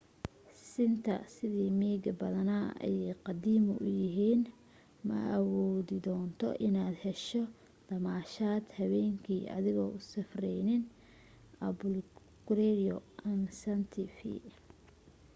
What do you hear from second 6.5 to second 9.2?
in aad hesho damaashad habeen